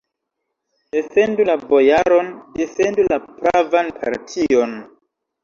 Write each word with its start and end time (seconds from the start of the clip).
Defendu 0.95 1.45
la 1.49 1.55
bojaron, 1.73 2.31
defendu 2.57 3.07
la 3.13 3.21
pravan 3.29 3.93
partion! 4.01 4.77